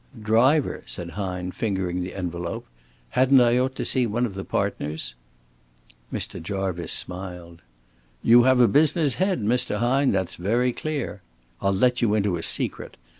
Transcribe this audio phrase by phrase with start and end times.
[0.19, 2.65] "Driver?" said Hine, fingering the envelope.
[3.09, 5.13] "Hadn't I ought to see one of the partners?"
[6.11, 6.41] Mr.
[6.41, 7.61] Jarvice smiled.
[8.23, 9.77] "You have a business head, Mr.
[9.77, 11.21] Hine, that's very clear.
[11.61, 12.97] I'll let you into a secret.